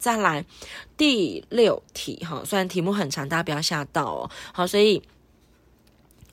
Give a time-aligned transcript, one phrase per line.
[0.00, 0.44] 再来
[0.96, 4.30] 第六题哈，虽然题目很长，大家不要吓到哦。
[4.52, 5.00] 好，所以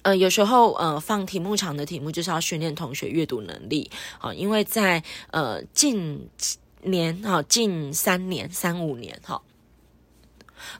[0.03, 3.91] 呃，有时候呃放题目长的题目就是要训练同学阅读能力。
[4.17, 6.29] 好，因为在呃近
[6.83, 9.41] 年哈，近三年、三五年哈。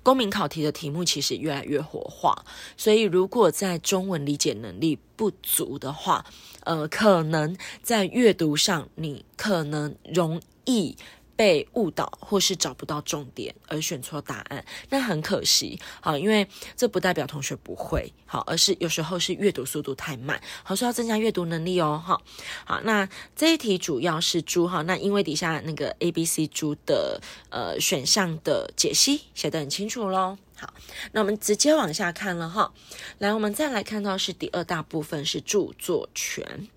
[0.01, 2.46] 公民考题的题目其实越来越活化，
[2.78, 6.25] 所以如果在中文理解能力不足的话，
[6.64, 10.96] 呃，可能在阅读上你可能容易。
[11.37, 15.79] 被误导或是找不到重点而选错答案，那很可惜。
[16.01, 16.45] 好，因为
[16.75, 20.42] 这不代表同学不会好，而是有时候是阅读速度太慢。
[20.64, 22.01] 好，说要增加阅读能力哦。
[22.04, 22.21] 好，
[22.65, 30.39] 好，那这一题主要是猪哈，那因为底下那个 A、B、C 猪的呃选项的解析写得很清楚喽。
[30.56, 30.73] 好，
[31.11, 32.73] 那我们直接往下看了哈。
[33.19, 36.67] 来，我们再来看到是第二大部分是著作权。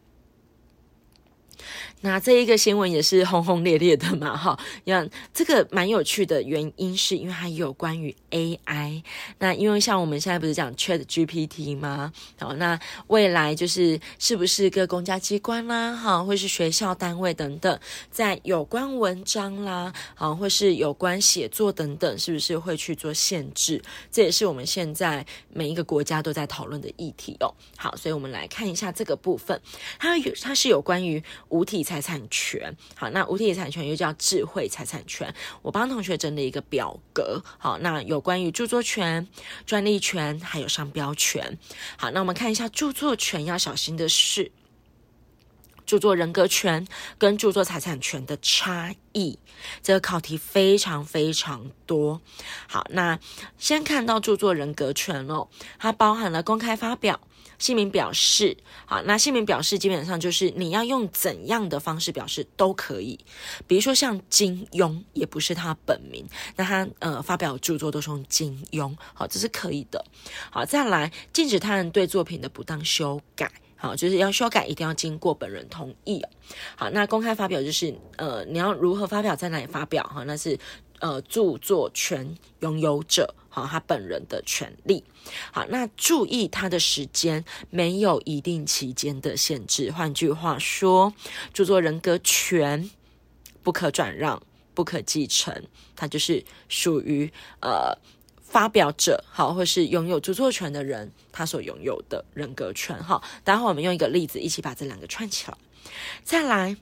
[2.03, 9.03] 那这一个新闻也是轰轰烈烈的嘛，哈，像这个蛮有趣的原因是因为它有关于 AI。
[9.39, 12.11] 那因为像我们现在不是讲 Chat GPT 吗？
[12.39, 17.79] 好，那未来就是是不是各公家机关啦，哈，或是学校单位等等，
[18.11, 23.83] 在有关文章啦，好，或是有关写作等等，是不是会去做限制？
[24.11, 27.53] 这也是我们现在每一个国家都在讨论的议题哦。
[27.77, 29.61] 好，所以我们来看一下这个部分，
[29.99, 31.85] 它有它是有关于无体。
[31.91, 35.35] 财产权，好，那无体产权又叫智慧财产权。
[35.61, 39.27] 我帮同学整理一个表格，好，那有关于著作权、
[39.67, 41.59] 专利权还有商标权。
[41.97, 44.53] 好，那我们看一下著作权要小心的是，
[45.85, 46.87] 著作人格权
[47.19, 49.41] 跟著作财产权的差异。
[49.83, 52.21] 这个考题非常非常多。
[52.69, 53.19] 好，那
[53.59, 57.21] 先看到著作人格权哦，它包含了公开发表。
[57.61, 63.21] 姓名表示，好，那姓名表示基本上就是你要用怎样的方式表示都可以，
[63.69, 66.27] 比如说像金庸也不是他本名，
[66.57, 70.03] 那他呃发表著作都是用金庸，好，这是可以的。
[70.51, 76.25] 好，再来禁止他人对作品的不当修改，好，就是要修改一定要经过本人同意。
[76.77, 80.59] 好，那公开发表就是呃你要如何发表，在哪里发表，哈，那是
[81.01, 83.35] 呃著作权拥有者。
[83.51, 85.05] 好，他本人的权利。
[85.53, 89.91] 好，那注意他的时间没有一定期间的限制。
[89.91, 91.13] 换句话说，
[91.53, 92.89] 著作人格权
[93.63, 94.41] 不可转让、
[94.73, 95.65] 不可继承，
[95.97, 97.99] 它就是属于呃
[98.41, 103.03] 发表者，好，或是拥有著作权的人他所拥有的人格权。
[103.03, 105.59] 好，待会我们用一个例子一起把这两个串起来。
[106.23, 106.77] 再来，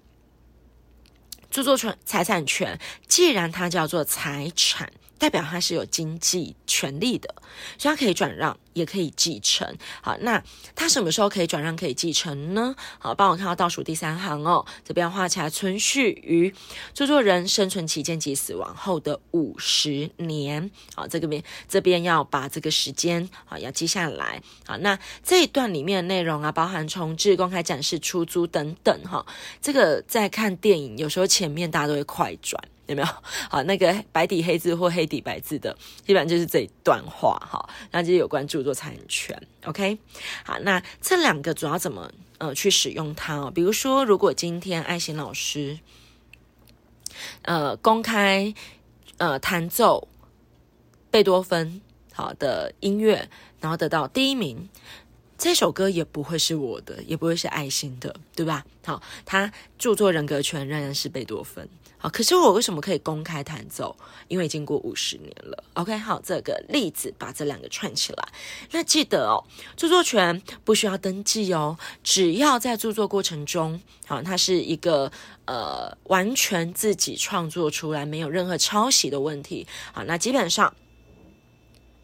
[1.51, 4.93] 著作权财产权，既然它叫做财产。
[5.19, 7.35] 代表他是有经济权利的，
[7.77, 9.77] 所以他可以转让，也可以继承。
[10.01, 10.43] 好，那
[10.75, 12.75] 他什么时候可以转让、可以继承呢？
[12.99, 16.55] 好，帮我看到倒数第三行哦，这边画起来，存续于
[16.95, 20.71] 著作人生存期间及死亡后的五十年。
[20.95, 24.41] 好，这个边这边要把这个时间好要记下来。
[24.67, 29.03] 好，那这一段里面的内容啊，包含重制、公开展示、出租等等。
[29.05, 29.27] 哈，
[29.61, 32.63] 这个在看电影，有时候前面大家都会快转。
[32.89, 33.09] 有没有？
[33.49, 37.69] 好，那个白底黑字或黑底白字的，基本上就是这一段话哈。
[37.93, 39.41] 那就是有关著作财产权。
[39.65, 39.99] OK，
[40.45, 43.53] 好，那这两个主要怎么呃去使用它哦？
[43.55, 45.79] 比如说，如果今天爱心老师
[47.43, 48.53] 呃公开
[49.19, 50.09] 呃弹奏
[51.11, 51.81] 贝多芬
[52.13, 53.29] 好的音乐，
[53.61, 54.69] 然后得到第一名。
[55.39, 58.67] 这首歌也不会是我的，也不会是爱心的，对吧？
[58.85, 61.67] 好，他著作人格权仍然是贝多芬。
[61.97, 63.97] 好，可是我为什么可以公开弹奏？
[64.27, 65.65] 因为已经过五十年了。
[65.75, 68.29] OK，好，这个例子把这两个串起来。
[68.73, 69.45] 那记得哦，
[69.77, 75.11] 著作权不需要登记哦，只要在著作过程中，好，它是一个
[75.45, 79.67] 呃完全自己创作出来，没有任何抄袭的问题。
[79.93, 80.75] 好，那基本上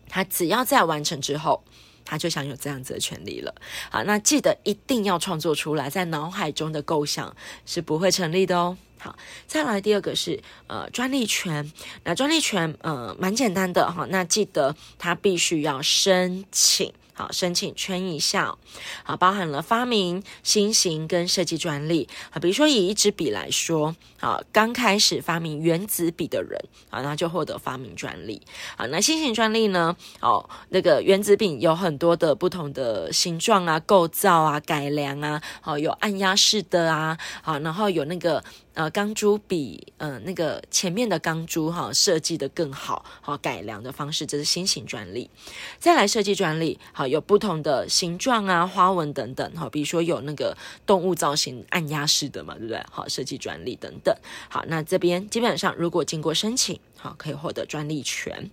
[0.08, 1.64] 他只要在完成之后。
[2.04, 3.54] 他就享有这样子的权利了。
[3.90, 7.34] 好，那记得一定要创作出来，在脑海中的构想
[7.64, 8.76] 是不会成立的哦。
[8.98, 9.16] 好，
[9.46, 11.72] 再来第二个是呃专利权。
[12.04, 16.92] 那专利权呃蛮简单的哈，那记得他必须要申请。
[17.14, 18.56] 好，申请圈一下，
[19.04, 22.08] 好，包含了发明、新型跟设计专利。
[22.30, 28.42] 啊，比如说以一支笔来说，好，刚开始发明原子笔的人，啊，那就获得发明专利。
[28.76, 29.96] 好，那新型专利呢？
[30.20, 38.42] 哦，那个原子笔有很多的不同的形状啊、构造啊、改良啊，好，有按压式的啊，好，然后有那个
[38.74, 45.30] 呃钢珠比呃那个前面的钢珠哈设计的更好，好改良的方式，这是新型专利。
[45.78, 52.84] 再来设计专利，好有不同的形状啊、花纹等等，好比如说有那个动物造型按压式的嘛，对不对？
[52.90, 54.14] 好设计专利等等。
[54.48, 58.50] 好，那这边基本上如果经过申请，好可以获得专利权。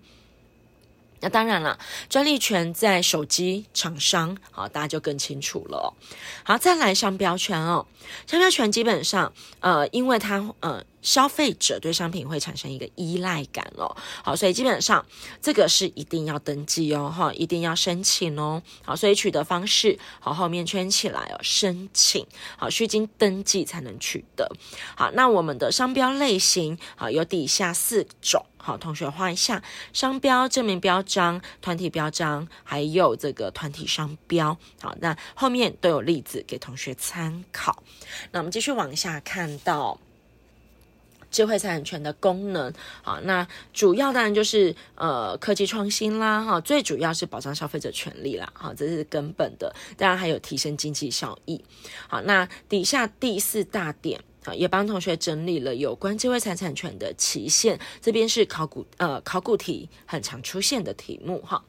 [1.22, 1.80] 那当然了，
[2.10, 5.94] 专利权在手机厂商，好，大家就更清楚了。
[6.44, 7.86] 好，再来商标权哦，
[8.28, 9.32] 商标权基本上，
[9.62, 10.84] 呃，因为它，呃。
[11.02, 15.06] 消费者对商品会产生一个依赖感哦，好，所以基本上
[15.42, 22.26] 这个是一定要登记哦，哈，一定要申请哦，好，所以取得方式好，后面圈起来哦，申请
[22.58, 24.50] 好，需经登记才能取得。
[24.96, 29.64] 好，那我们的商标类型好，有底下四种，好，同学画一下：
[29.94, 34.58] 商标、证明标章、团体标章，还有这个团体商标。
[34.82, 37.84] 好，那后面都有例子给同学参考。
[38.32, 40.00] 那我们继续往下看到。
[41.32, 51.64] 智慧财产权的功能，好，那主要当然就是呃科技创新啦，哈，最主要是保障消费者权利啦，好，这是根本的，当然还有提升经济效益，
[52.10, 61.64] 好，那底下第四大点，啊，也帮同学整理了有关智慧财产权的期限，这边是考古呃考古题很常出现的题目，哈，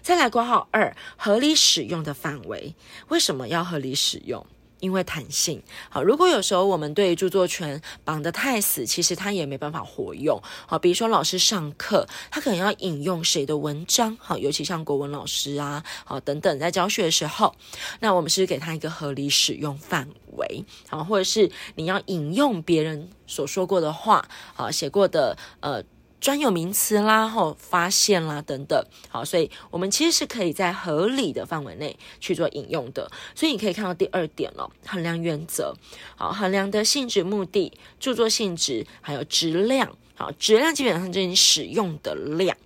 [0.00, 2.74] 再来括号二，合理使用的范围，
[3.08, 4.46] 为什么要合理使用？
[4.80, 10.40] 因为弹性好，如果有时候我们对著作权绑得太死，其实它也没办法活用。
[10.66, 17.54] 好，比如说老师上课，他可能要引用谁的文章，好，尤其像国文老师啊，好等等，在教学的时候，
[18.00, 25.82] 那我们是给他一个合理使用范围，好，或者是你要引用别人所说过的话，好，写过的呃。
[26.20, 33.10] 专有名词啦，或发现啦等等，好，所以我们其实是可以在合理的范围内去做引用的。
[33.34, 35.74] 所以你可以看到第二点了，衡量原则，
[36.16, 42.56] 好，衡量的性质、目的、著作性质，还有质量，好，质量基本上就是你使用的量。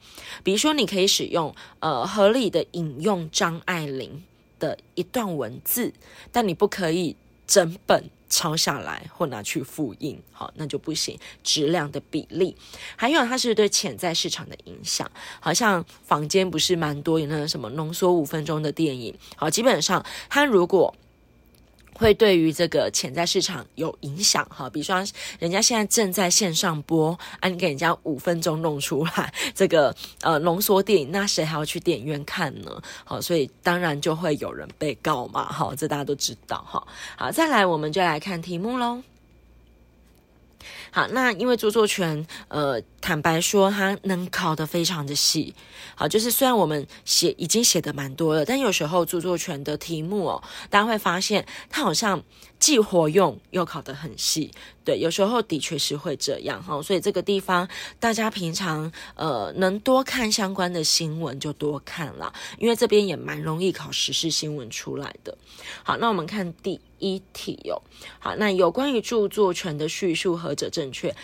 [0.43, 4.25] 比如说，你可以使用呃合理的引用张爱玲
[4.59, 5.93] 的一段文字，
[6.33, 7.15] 但你不可以
[7.47, 8.11] 整本。
[8.35, 11.19] 抄下来或拿去复印，好，那就不行。
[11.45, 12.57] 质量的比例，
[12.97, 15.07] 还有它是对潜在市场的影响，
[15.39, 20.95] 好像坊间不是蛮多有那个什么浓缩五分钟的电影，好，基本上它如果。
[21.95, 24.97] 会对于这个潜在市场有影响哈，比如说
[25.39, 32.83] 人家现在正在线上播，啊，你给人家五分钟弄出来 这个呃浓缩电影，那谁还要去电影院看呢？
[33.05, 36.87] 好，所以当然就会有人被告嘛，好，这大家都知道哈。
[37.17, 39.03] 好，再来我们就来看题目喽。
[40.91, 45.55] 好，那因为著作权，呃，坦白说，它能考得非常的细。
[45.95, 52.23] 好，就是虽然我们写已经写的蛮多了，但有时候著作权的题目哦，大家会发现它好像
[52.59, 54.51] 既活用又考得很细。
[54.85, 56.81] 对，有时候的确是会这样哈。
[56.83, 57.69] 所以这个地方
[58.01, 65.37] 大家平常呃能多看相关的新闻就多看啦，因为这边也蛮容易考时事新闻出来的。
[65.83, 67.83] 好，那我们看第一题哟、哦。
[68.19, 71.15] 好，那有关于著作权的叙述何者正确？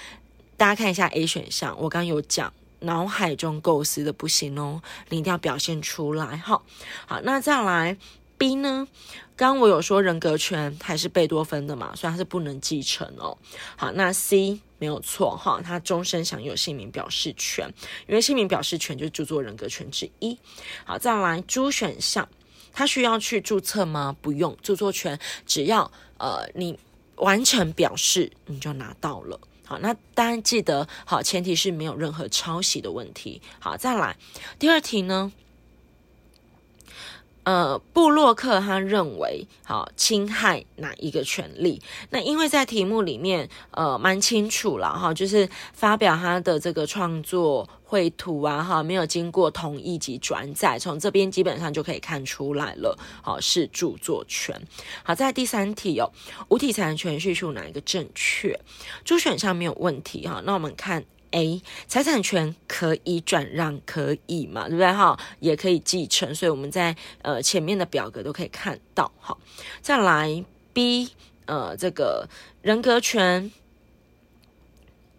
[0.57, 6.63] 大家看一下 A 选项，我刚刚有讲，脑海中构思的不行哦，你一定要表现出来哈。
[7.07, 7.97] 好，那再来
[8.37, 8.89] B 呢？
[9.39, 13.39] 刚刚我有说人格权还是贝多芬的嘛，所以它是不能继承哦。
[13.77, 17.73] 好，那 C 没有错哈，他终身享有姓名表示权，
[18.09, 20.37] 因为姓名表示权就是著作人格权之一。
[20.85, 22.29] 好，再来 D 选项。
[22.73, 24.17] 他需要去注册吗？
[24.21, 25.89] 不用，著作权只要
[26.19, 26.77] 呃你
[27.15, 29.41] 完成表示，你就拿到了。
[29.65, 33.41] 好，那当然记得，好，前提是没有任何抄袭的问题。
[33.61, 34.17] 好，再来
[34.59, 35.33] 第二题呢？
[37.49, 41.81] 呃，布洛克他认为好侵害哪一个权利？
[42.11, 54.55] 那因为在题目里面呃蛮清楚了哈，就是发表他的这个创作绘图啊哈，没有经过同意及转载，从这边基本上就可以看出来了，好是著作权。
[55.03, 56.13] 好，在第三题哦，
[56.51, 58.61] 无体产权叙述哪一个正确？
[59.07, 61.03] 诸选项没有问题哈，那我们看。
[61.31, 64.69] A 财产权可以转让，可以嘛？
[64.69, 64.93] 对不对？
[64.93, 69.13] 哈，也可以继承，所以我们在呃前面的表格都可以看到。
[69.21, 69.37] 哈，
[69.81, 71.11] 再来 B，
[71.47, 72.29] 呃，这个
[72.63, 73.51] 人格权，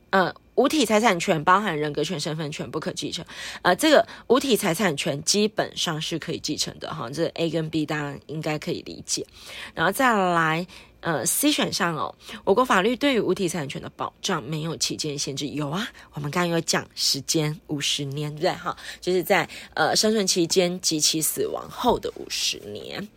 [0.10, 3.24] 呃，无体财产权包含人格权、身份权不可继承。
[3.62, 6.94] 呃，这个无体财产权基本上是可以继承的。
[6.94, 9.25] 哈，这 A 跟 B 大家应该可以理解。
[9.74, 10.66] 然后再来
[11.01, 12.13] 呃，C 选项哦，
[12.44, 15.48] 我国法律对于无体产权的保障没有期间限制。
[15.48, 18.51] 有啊，我们刚刚有讲时间五十年，对不对？
[18.53, 23.08] 哈，就是在呃生存期间及其死亡后的五十年。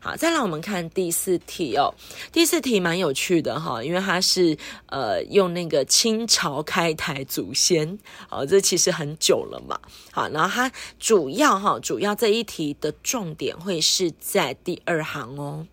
[0.00, 1.92] 好，再来我们看第四题哦，
[2.30, 4.56] 第四题蛮有趣的哈，因为它是
[4.86, 9.80] 呃用那个清朝开台祖先，哦，这其实很久了嘛。
[10.12, 15.66] 好，然后它主要哈，主要这一题的重点会是在第二行哦。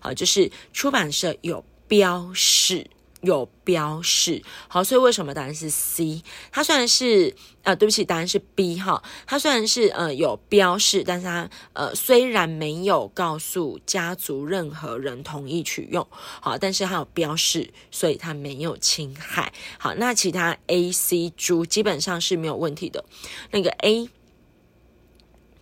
[0.00, 2.88] 好，就是出版社有标示，
[3.20, 4.42] 有标示。
[4.68, 6.22] 好，所以为什么答案是 C？
[6.50, 9.02] 它虽然是呃，对不起，答案是 B 哈。
[9.26, 19.52] 它虽然是呃有标示，但是它呃虽然没有告诉家族任何人同意取用，好，但是它有标示，所以它没有侵害。
[19.78, 23.04] 好，那其他 A、C、猪基本上是没有问题的。
[23.50, 24.08] 那个 A。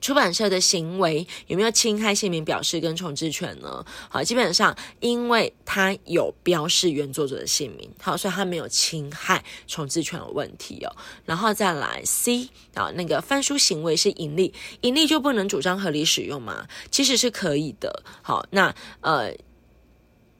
[0.06, 3.84] 出版社的行为有没有侵害姓名表示跟重制权呢？
[4.08, 10.96] 好，基本上因为它有标示原作者的姓名，好，所以它没有侵害重制权的问题哦。
[11.24, 16.68] 然后再来 C 啊，那个翻书行为是盈利，盈利就不能主张合理使用吗？
[16.92, 18.04] 其实是可以的。
[18.22, 19.34] 好，那呃，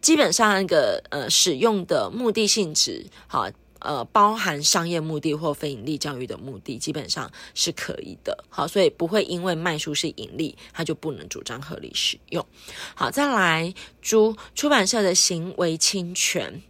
[0.01, 3.51] 基本上那个呃使用的目的性质，好。
[3.81, 8.45] 呃，包含商业目的或非盈利教育的目的，基本上是可以的。
[8.49, 12.45] 好，所以不会因为卖书是盈利，它就不能主张合理使用。
[12.95, 16.63] 好，再来，猪出版社的行为侵权。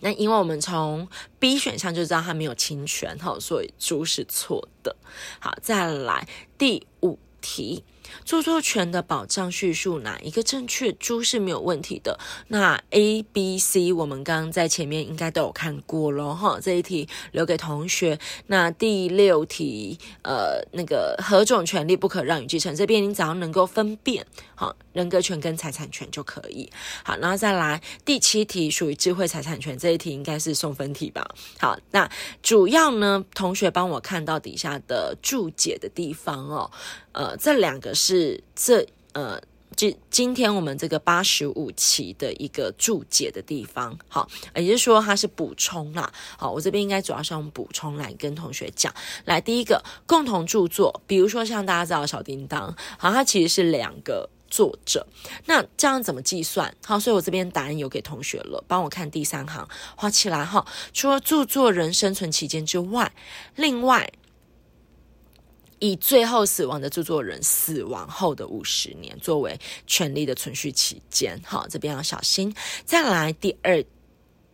[0.00, 4.94] 那因为我们从 B 选项就知道它没有侵权，好，所以猪是错的。
[5.40, 6.28] 好，再来
[6.58, 7.82] 第五题。
[8.24, 10.92] 著作权的保障叙述哪一个正确？
[10.92, 12.18] 猪是没有问题的。
[12.48, 16.34] 那 A、B、C 我们刚刚在前面应该都有看过咯。
[16.34, 16.58] 哈。
[16.60, 18.18] 这一题留给同学。
[18.48, 22.74] 那第六题，呃，那个何种权利不可让与继承？
[22.74, 26.70] 这边你只要能够分辨，好，人格权跟财产权就可以。
[27.02, 31.26] 好，然后再来第七题，属于智慧财产权这一题应该是送分题吧？
[31.58, 32.10] 好，那
[32.42, 36.70] 主要呢，同学帮我看到底下的注解的地方哦。
[37.12, 39.40] 呃，这两个是是这呃，
[39.74, 46.12] 今今天我们这个八十五期的一个注解的地方，好，也就是说它是补充啦。
[46.36, 48.92] 好，我这边应该主要是用补充来跟同学讲。
[49.24, 55.06] 来，第一个共同著作，比如说像大家知道小叮当，好，它其实是两个作者，
[55.46, 56.76] 那这样怎么计算？
[56.84, 60.66] 好，所以我这边答案有给同学了，帮我看第三行画起来哈。
[60.92, 63.10] 除了著作人生存期间之外，
[63.56, 64.12] 另外。
[65.78, 72.54] 以最后死亡的著作人死亡后的五十年作为权利的存续期间，好，这边要小心。
[72.84, 73.84] 再来第二，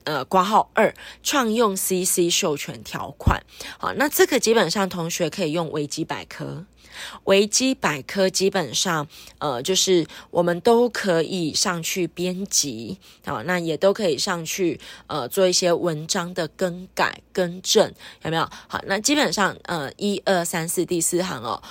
[0.05, 3.43] 呃，挂号二创用 CC 授权条款，
[3.79, 6.65] 好，那这个基本上同学可以用维基百科。
[7.25, 9.07] 维基百科基本上，
[9.39, 17.93] 呃，就是我们都可以上去编辑，好，那也都可以上去，呃，做一些文章的更改、更正，
[18.23, 18.49] 有没有？
[18.69, 21.63] 好，那基本上，呃，一二三四第四行哦，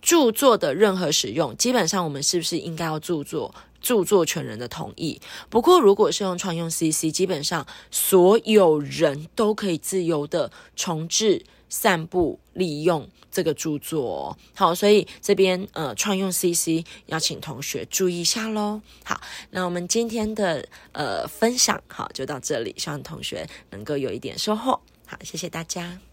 [0.00, 5.20] 著作的任何使用，基本上我们是不是应该要著作著作权人的同意？
[5.48, 11.44] 不过，如果是用创用 CC，基本上所有人都可以自由的重制。
[11.72, 13.08] 散布利用
[13.40, 18.82] 这个著作，好，所以这边呃创用 CC 要请同学注意一下喽。
[19.02, 19.18] 好，
[19.48, 24.78] 那我们今天的呃分享好就到这里，希望同学能够有一点收获。
[25.06, 26.09] 好，谢谢大家。